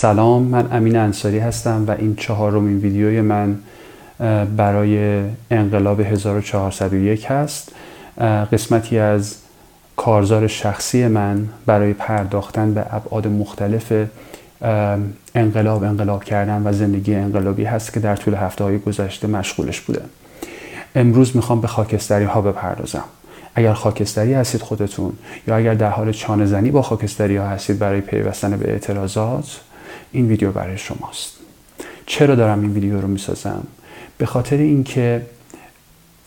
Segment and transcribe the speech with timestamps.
[0.00, 3.58] سلام من امین انصاری هستم و این چهارمین ویدیوی من
[4.56, 7.72] برای انقلاب 1401 هست.
[8.52, 9.36] قسمتی از
[9.96, 13.92] کارزار شخصی من برای پرداختن به ابعاد مختلف
[15.34, 20.02] انقلاب انقلاب کردن و زندگی انقلابی هست که در طول هفته های گذشته مشغولش بوده.
[20.94, 23.04] امروز می‌خوام به خاکستری ها بپردازم.
[23.54, 25.12] اگر خاکستری هستید خودتون
[25.48, 29.60] یا اگر در حال چانه زنی با خاکستری ها هستید برای پیوستن به اعتراضات
[30.12, 31.32] این ویدیو برای شماست.
[32.06, 33.66] چرا دارم این ویدیو رو می‌سازم؟
[34.18, 35.26] به خاطر اینکه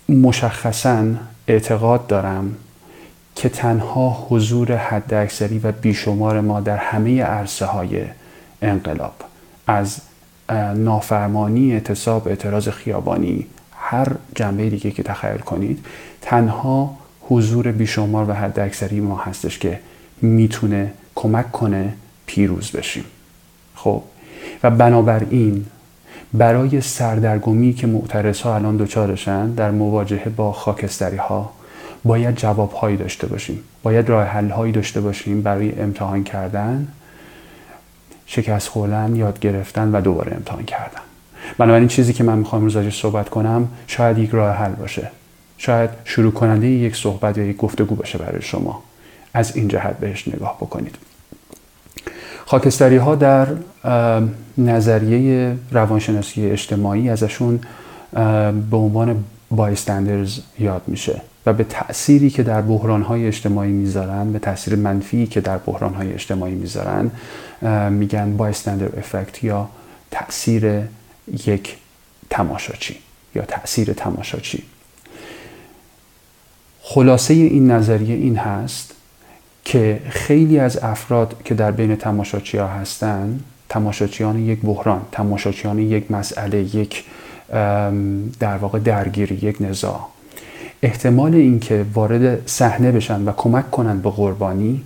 [0.09, 1.05] مشخصا
[1.47, 2.55] اعتقاد دارم
[3.35, 8.03] که تنها حضور حداکثری و بیشمار ما در همه عرصه های
[8.61, 9.13] انقلاب
[9.67, 9.97] از
[10.75, 13.45] نافرمانی اعتصاب اعتراض خیابانی
[13.77, 15.85] هر جنبه دیگه که تخیل کنید
[16.21, 19.79] تنها حضور بیشمار و حداکثری ما هستش که
[20.21, 21.93] می‌تونه کمک کنه
[22.25, 23.03] پیروز بشیم.
[23.83, 24.01] خب
[24.63, 25.65] و بنابراین
[26.33, 31.49] برای سردرگمی که معترض ها الان دچارشن در مواجهه با خاکستری ها
[32.03, 33.59] باید جواب هایی داشته باشیم.
[33.83, 36.87] باید راه حل هایی داشته باشیم برای امتحان کردن
[38.25, 41.01] شکست خوردن یاد گرفتن و دوباره امتحان کردن.
[41.57, 45.11] بنابراین چیزی که من می‌خوام روز صحبت کنم شاید یک راه حل باشه.
[45.57, 48.83] شاید شروع کننده یک صحبت یا یک گفتگو باشه برای شما.
[49.33, 50.95] از این جهت بهش نگاه بکنید.
[52.45, 53.47] خاکستری ها در
[54.57, 57.59] نظریه روانشناسی اجتماعی ازشون
[58.71, 64.39] به عنوان بایستندرز یاد میشه و به تأثیری که در بحران های اجتماعی می‌ذارن به
[64.39, 67.11] تاثیر منفی که در بحران های اجتماعی می‌ذارن
[67.89, 69.69] میگن بایستندر افکت یا
[70.11, 70.81] تأثیر
[71.47, 71.77] یک
[72.29, 72.95] تماشاچی
[73.35, 74.63] یا تأثیر تماشاچی.
[76.81, 78.95] خلاصه این نظریه این هست
[79.65, 86.75] که خیلی از افراد که در بین تماشاچی هستن تماشاچیان یک بحران تماشاچیان یک مسئله
[86.75, 87.03] یک
[88.39, 90.07] در واقع درگیری یک نزاع.
[90.81, 94.83] احتمال اینکه وارد صحنه بشن و کمک کنند به قربانی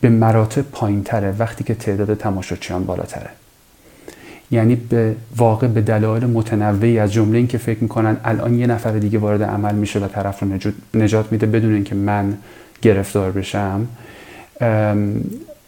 [0.00, 3.30] به مراتب پایین تره وقتی که تعداد تماشاچیان بالاتره.
[4.50, 9.18] یعنی به واقع به دلایل متنوعی از جمله اینکه فکر می‌کنن الان یه نفر دیگه
[9.18, 10.48] وارد عمل میشه و طرف رو
[10.94, 12.36] نجات میده بدون اینکه من
[12.82, 13.88] گرفتار بشم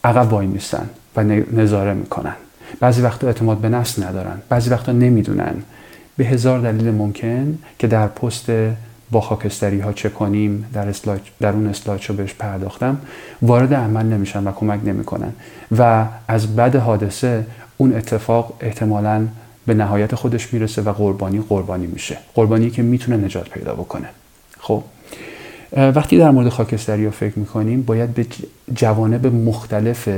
[0.05, 2.35] عقب وای میستن و نظاره می‌کنن.
[2.81, 4.43] بعضی وقتا اعتماد به نفس ندارن.
[4.49, 5.55] بعضی وقتا نمی‌دونن.
[6.17, 8.47] به هزار دلیل ممکن که در پست
[9.11, 12.99] با خاکستری ها چه کنیم در, اسلاید، در اون اسلاید رو بهش پرداختم
[13.43, 15.33] وارد عمل نمیشن و کمک نمی‌کنن.
[15.79, 17.47] و از بد حادثه
[17.77, 19.27] اون اتفاق احتمالا
[19.67, 22.19] به نهایت خودش می‌رسه و قربانی قربانی میشه.
[22.35, 24.09] قربانی که می‌تونه نجات پیدا بکنه.
[24.59, 24.83] خب؟
[25.77, 28.27] وقتی در مورد خاکستری فکر می‌کنیم باید به
[28.75, 30.09] جوانب مختلف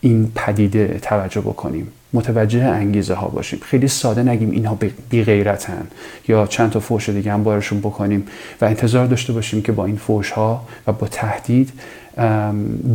[0.00, 1.92] این پدیده توجه بکنیم.
[2.12, 3.60] متوجه انگیزه ها باشیم.
[3.62, 4.78] خیلی ساده نگیم اینها
[5.10, 5.86] بی غیرتن
[6.28, 8.26] یا چند تا فوش دیگه هم بارشون بکنیم
[8.60, 11.72] و انتظار داشته باشیم که با این فوش ها و با تهدید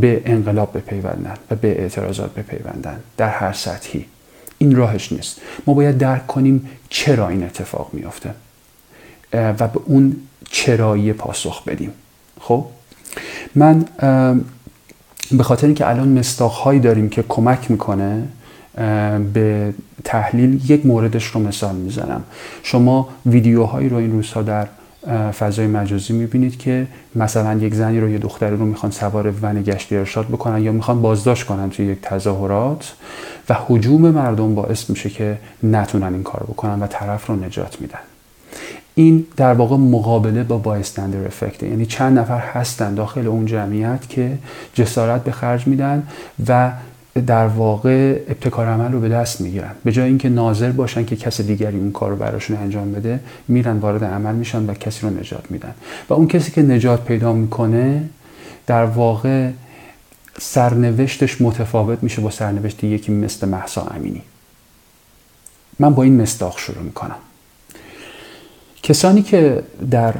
[0.02, 4.06] به انقلاب بپیوندن و به اعتراضات بپیوندن در هر سطحی.
[4.58, 5.42] این راهش نیست.
[5.68, 8.30] ما باید درک کنیم چرا این اتفاق میافته.
[9.34, 10.16] و به اون
[10.50, 11.92] چرایی پاسخ بدیم.
[12.42, 12.66] خب؟
[13.56, 13.86] من
[15.32, 18.24] به خاطر اینکه الان مستاخهایی داریم که کمک می‌کنه
[19.34, 19.74] به
[20.04, 22.24] تحلیل یک موردش رو مثال می‌زنم.
[22.64, 24.68] شما ویدیوهایی رو این روزها در
[25.32, 29.98] فضای مجازی می‌بینید که مثلا یک زنی رو یه دختری رو می‌خوان سوار ون گشتی
[29.98, 32.94] ارشاد بکنن یا می‌خوان بازداشت کنن توی یک تظاهرات
[33.50, 38.00] و حجوم مردم باعث میشه که نتونن این کار بکنن و طرف رو نجات میدن.
[39.00, 44.38] این در واقع مقابله با بایستندر افکت یعنی چند نفر هستن داخل اون جمعیت که
[44.74, 46.08] جسارت به خرج میدن
[46.48, 46.72] و
[47.28, 49.72] در واقع ابتکار عمل رو به دست می‌گیرن.
[49.84, 53.78] به جای اینکه ناظر باشن که کس دیگری اون کار رو براشون انجام بده میرن
[53.78, 55.74] وارد عمل میشن و کسی رو نجات میدن.
[56.10, 58.10] و اون کسی که نجات پیدا می‌کنه
[58.68, 59.50] در واقع
[60.40, 64.22] سرنوشتش متفاوت میشه با سرنوشت یکی مثل محسا امینی.
[65.80, 67.16] من با این مستاخ شروع می‌کنم.
[68.90, 70.14] کسانی که در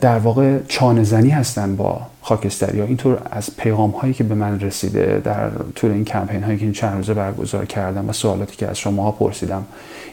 [0.00, 4.60] در واقع چانه زنی هستن با خاکستری ها اینطور از پیغام هایی که به من
[4.60, 8.68] رسیده در طول این کمپین هایی که این چند روزه برگزار کردم و سوالاتی که
[8.68, 9.64] از شما ها پرسیدم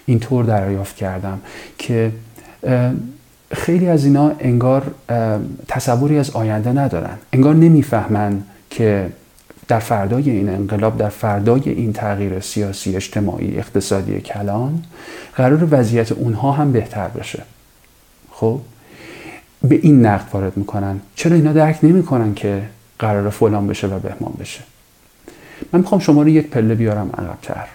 [0.05, 1.39] اینطور دریافت کردم
[1.77, 2.11] که
[3.51, 4.83] خیلی از اینا انگار
[5.67, 7.17] تصوری از آینده ندارن.
[7.33, 9.09] انگار نمی‌فهمن که
[9.67, 14.83] در فردای این انقلاب در فردای این تغییر سیاسی اجتماعی اقتصادی کلان
[15.35, 17.43] قرار وضعیت اونها هم بهتر بشه.
[18.31, 18.59] خب؟
[19.63, 20.99] به این نقد وارد می‌کنن.
[21.15, 22.63] چرا اینا درک نمی‌کنن که
[22.99, 24.61] قرار فلان بشه و بهمان بشه؟
[25.73, 27.65] من می‌خوام شما رو یک پله بیارم عقبتر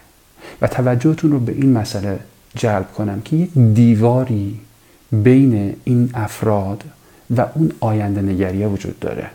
[0.62, 2.18] و توجهتون رو به این مسئله
[2.54, 4.60] جلب کنم که یک دیواری
[5.12, 6.84] بین این افراد
[7.36, 9.30] و اون آینده نگریه وجود داره.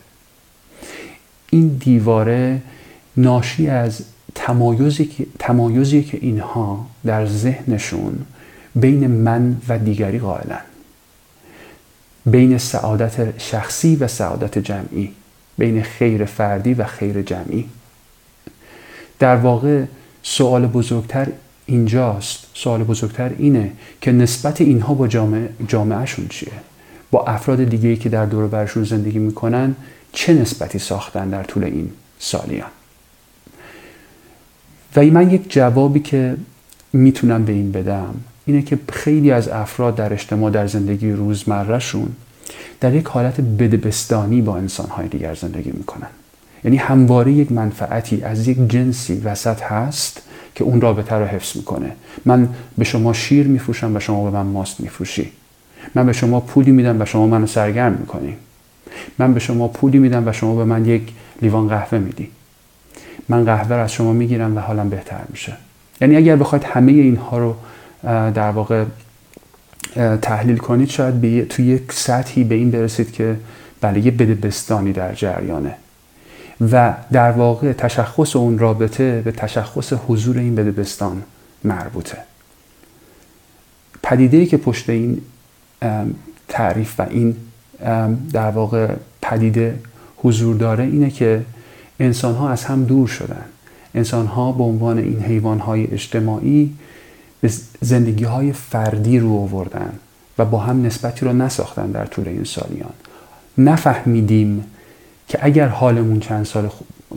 [1.54, 2.62] این دیواره
[3.18, 4.02] ناشی از
[4.36, 8.26] تمایزی که, تمایزی که اینها در ذهنشون
[8.76, 10.62] بین من و دیگری قائلن.
[12.26, 15.12] بین سعادت شخصی و سعادت جمعی.
[15.58, 17.66] بین خیر فردی و خیر جمعی.
[19.20, 19.84] در واقع
[20.24, 21.28] سوال بزرگتر
[21.66, 22.46] اینجاست.
[22.54, 23.72] سوال بزرگتر اینه
[24.02, 26.52] که نسبت اینها با جامعه جامعهشون چیه؟
[27.12, 29.76] با افراد دیگه که در دور برشون زندگی می‌کنن
[30.14, 31.90] چه نسبتی ساختن در طول این
[32.20, 32.70] سالیان؟
[34.96, 36.36] و من یک جوابی که
[36.94, 38.16] می‌تونم به این بدم
[38.46, 42.08] اینه که خیلی از افراد در اجتماع در زندگی روزمرهشون
[42.80, 46.08] در یک حالت بدبستانی با انسانهای دیگر زندگی می‌کنن.
[46.64, 50.22] یعنی همواره یک منفعتی از یک جنسی وسط هست
[50.56, 51.92] که اون رابطه رو حفظ می‌کنه.
[52.26, 55.32] من به شما شیر میفروشم و شما به من ماست میفروشی.
[55.96, 58.36] من به شما پولی میدم و شما منو سرگرم می‌کنی.
[59.20, 61.02] من به شما پولی میدم و شما به من یک
[61.42, 62.30] لیوان قهوه میدی.
[63.30, 65.58] من قهوه رو از شما می‌گیرم و حالم بهتر میشه.
[66.02, 67.56] یعنی اگر بخواید همه اینها رو
[68.32, 68.86] در واقع
[70.22, 73.36] تحلیل کنید شاید به توی یک سطحی به این برسید که
[73.82, 75.76] بله یه بدبستانی در جریانه.
[76.72, 81.24] و در واقع تشخص اون رابطه به تشخص حضور این بدبستان
[81.64, 82.18] مربوطه.
[84.04, 85.22] پدیده که پشت این
[86.48, 87.36] تعریف و این
[88.34, 89.80] در واقع پدیده
[90.18, 91.42] حضور داره اینه که
[92.00, 93.46] انسان ها از هم دور شدن.
[93.96, 96.74] انسان ها به عنوان این حیوان های اجتماعی
[97.42, 99.92] به زندگی های فردی رو آوردن
[100.38, 102.94] و با هم نسبتی رو نساختن در طول این سالیان.
[103.58, 104.66] نفهمیدیم
[105.28, 106.70] که اگر حالمون چند سال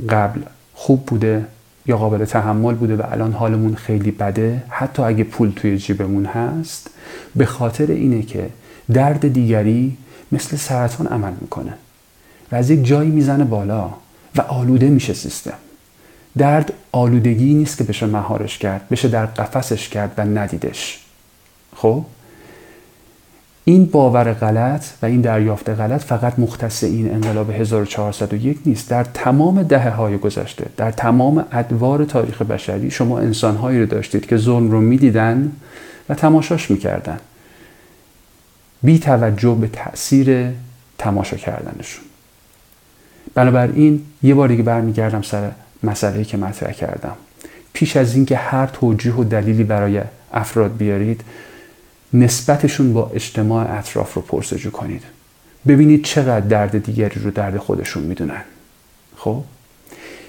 [0.08, 0.40] قبل
[0.74, 1.44] خوب بوده
[1.86, 6.90] یا قابل تحمل بوده و الان حالمون خیلی بده حتی اگه پول توی جیبمون هست
[7.36, 8.50] به خاطر اینه که
[8.92, 9.96] درد دیگری
[10.32, 11.72] مثل سرطان عمل می‌کنه
[12.52, 13.90] و از یک جایی می‌زنه بالا
[14.36, 15.52] و آلوده میشه سیستم.
[16.38, 21.00] درد آلودگی نیست که بشه مهارش کرد بشه در قفسش کرد و ندیدش.
[21.76, 22.04] خب؟
[23.64, 28.90] این باور غلط و این دریافت غلط فقط مختص این انقلاب 1401 نیست.
[28.90, 34.36] در تمام دهه های گذشته در تمام ادوار تاریخ بشری شما انسانهایی رو داشتید که
[34.36, 35.52] ظلم رو می‌دیدن
[36.08, 37.18] و تماشاش می‌کردن.
[38.82, 40.48] بی توجه به تاثیر
[40.98, 42.04] تماشا کردنشون.
[43.34, 45.50] بنابراین یه بار دیگه برمیگردم سر
[45.82, 47.16] مسئله که مطرح کردم.
[47.72, 50.00] پیش از اینکه هر توجیه و دلیلی برای
[50.32, 51.20] افراد بیارید
[52.14, 55.02] نسبتشون با اجتماع اطراف رو پرسجو کنید.
[55.68, 58.42] ببینید چقدر درد دیگری رو درد خودشون می‌دونن.
[59.16, 59.42] خب؟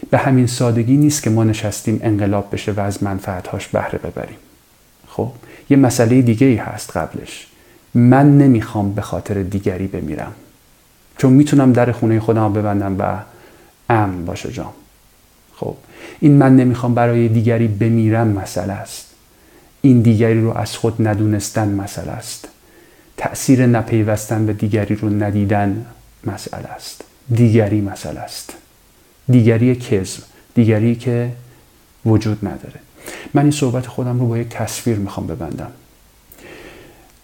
[0.10, 4.38] به همین سادگی نیست که ما نشستیم انقلاب بشه و از منفعتهاش بهره ببریم.
[5.08, 5.32] خب؟
[5.70, 7.48] یه مسئله دیگه ای هست قبلش.
[7.98, 10.32] من نمی‌خوام به خاطر دیگری بمیرم.
[11.18, 13.18] چون می‌تونم در خونه خودم ببندم و
[13.90, 14.74] امن باشه جام.
[15.56, 15.76] خب
[16.20, 19.06] این من نمی‌خوام برای دیگری بمیرم مسئله است.
[19.82, 22.48] این دیگری رو از خود ندونستن مسئله است.
[23.18, 25.86] تأثیر نپیوستن به دیگری رو ندیدن
[26.24, 27.04] مسئله است.
[27.36, 28.54] دیگری مسئله است.
[29.30, 30.24] دیگری کذب
[30.56, 31.32] دیگری که
[32.06, 32.80] وجود نداره.
[33.34, 35.72] من این صحبت خودم رو با یک تصویر می‌خوام ببندم.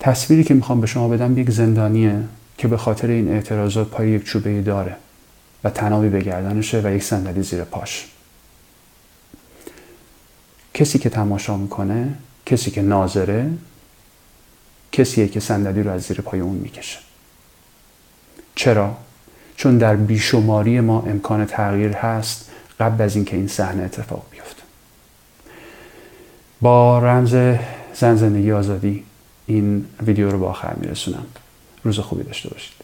[0.04, 2.24] تصویری که می‌خوام به شما بدم یک زندانیه
[2.58, 4.96] که به خاطر این اعتراضات پای یک چوبه داره
[5.64, 8.08] و تنابی به گردنشه و یک صندلی زیر پاش.
[10.74, 12.14] کسی که تماشا می‌کنه
[12.46, 13.50] کسی که ناظره
[14.92, 17.00] کسیه که صندلی رو از زیر پای اون می‌کشه.
[18.56, 18.98] چرا؟
[19.56, 24.64] چون در بیشماری ما امکان تغییر هست قبل از اینکه این صحنه اتفاق بیفته.
[26.62, 27.58] با رمز
[27.94, 29.04] زن زندگی آزادی
[29.46, 31.26] این ویدیو رو به آخر میرسونم.
[31.84, 32.83] روز خوبی داشته باشید.